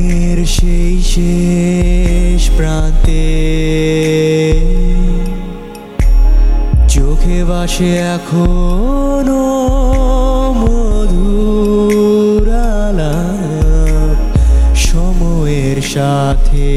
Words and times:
মনের 0.00 0.38
সেই 0.46 0.92
শেষ 1.12 2.42
প্রান্তে। 2.56 3.26
চোখে 6.88 7.38
বাসে 7.44 7.90
এখনও 8.14 9.44
সময়ের 14.86 15.78
সাথে। 15.94 16.72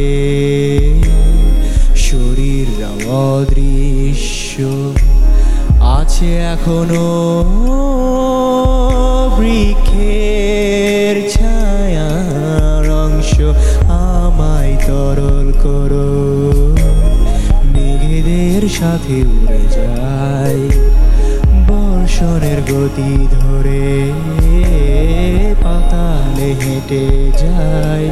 শরীর 2.08 2.70
অদৃশ্য 3.27 4.54
আছে 5.98 6.30
এখনও 6.54 7.12
বৃক্ষের 9.38 10.83
তরল 14.87 15.48
করো। 15.63 16.12
মেঘেদের 17.73 18.63
সাথে 18.70 19.15
উড়ে 19.35 19.63
যায় 19.77 20.63
বর্ষণের 21.67 22.59
গতি 22.70 23.13
ধরে 23.35 23.85
পাতালে 25.63 26.49
হেঁটে 26.61 27.05
যায় 27.43 28.09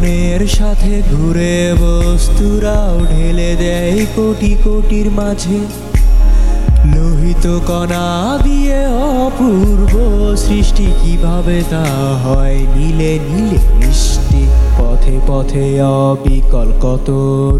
ঘূর্ণয়নের 0.00 0.42
সাথে 0.48 0.92
ঘুরে 1.12 1.56
বস্তুরাও 1.80 2.94
ঢেলে 3.10 3.50
দেয় 3.56 3.98
কোটি 4.16 4.52
কোটির 4.64 5.08
মাঝে। 5.10 5.58
লোহিত 6.92 7.44
কণা 7.68 8.08
দিয়ে 8.44 8.80
অপূর্ব 9.24 9.92
সৃষ্টি, 10.44 10.86
কীভাবে 11.00 11.58
তা 11.70 11.84
হয় 12.24 12.58
নীলে 12.74 13.12
নীলে 13.28 13.60
মিষ্টি? 13.78 14.42
পথে 14.78 15.16
পথে 15.28 15.66
অবিকল 15.82 16.68
কত 16.84 17.08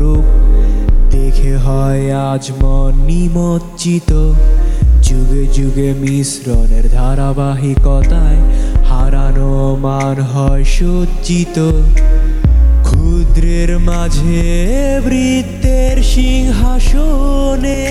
রূপ 0.00 0.26
দেখে 1.12 1.52
হয় 1.56 2.04
আজ 2.30 2.44
মন 2.60 2.92
নিমজ্জিত 3.08 4.10
যুগে 5.06 5.44
যুগে 5.56 5.90
মিশ্রণের 6.02 6.86
ধারাবাহিকতায় 6.90 8.40
হারানো 8.90 9.52
মান 9.82 10.16
হয় 10.32 10.64
সজ্জিত। 10.76 11.56
ক্ষুদ্রের 13.30 13.72
মাঝে 13.90 14.42
বৃত্তের 15.06 15.96
সিংহাসনে 16.12 17.86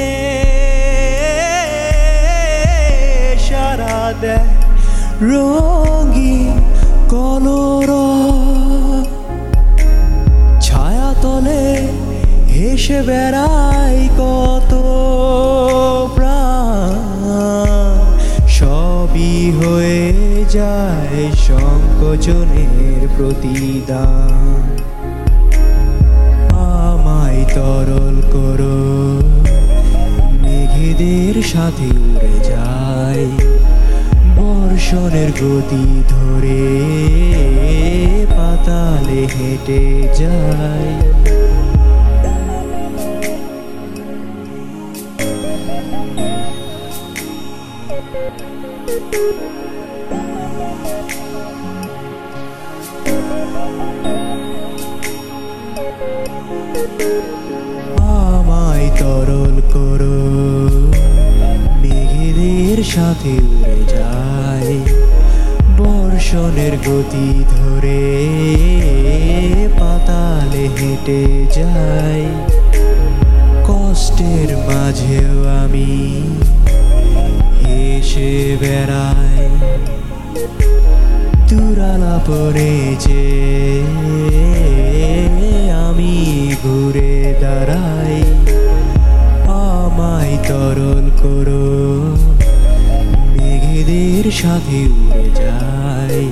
সারা 3.48 4.00
দেয় 4.22 4.50
রঙিন 5.30 6.56
কলর। 7.12 7.90
ছায়াতলে 10.66 11.66
হেসে 12.54 13.00
বেড়াই 13.08 14.00
কত 14.20 14.72
প্রাণ। 16.16 16.94
সবই 18.58 19.36
হয়ে 19.60 20.04
যায় 20.56 21.22
সংকোচনের 21.48 23.02
প্রতিদান। 23.16 24.89
তরল 27.56 28.18
করো। 28.34 28.80
মেঘেদের 30.44 31.36
সাথে 31.44 31.88
উড়ে 32.08 32.36
যায় 32.50 33.28
বর্ষণের 34.38 35.30
গতি 35.42 35.86
ধরে 36.14 36.64
পাতালে 38.38 39.22
হেঁটে 39.34 39.84
যায় 40.20 40.94
আমায় 49.12 49.69
সাথে 63.20 63.36
উড়ে 63.54 63.80
যায়। 63.94 64.74
বর্ষণের 65.78 66.74
গতি 66.88 67.30
ধরে 67.54 68.02
পাতালে 69.80 70.66
হেঁটে 70.78 71.24
যায় 71.58 72.26
কষ্টের 73.68 74.50
মাঝেও 74.68 75.38
আমি 75.62 75.92
হেসে 77.60 78.34
বেড়াই। 78.62 79.44
তুরালা 81.48 82.16
পরে 82.28 82.74
সাথে 94.60 94.82
উড়ে 95.00 95.28
যায়। 95.36 96.24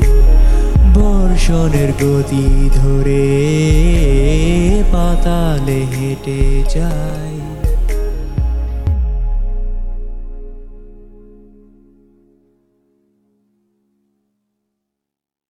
বর্ষণের 0.94 1.90
গতি 2.02 2.48
ধরে 2.76 3.26
পাতালে 4.92 5.80
হেঁটে 5.94 6.42
যায়। 6.76 7.47